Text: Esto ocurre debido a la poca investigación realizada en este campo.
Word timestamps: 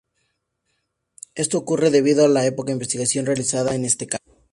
Esto 1.35 1.59
ocurre 1.59 1.91
debido 1.91 2.25
a 2.25 2.27
la 2.27 2.49
poca 2.55 2.71
investigación 2.71 3.27
realizada 3.27 3.75
en 3.75 3.85
este 3.85 4.07
campo. 4.07 4.35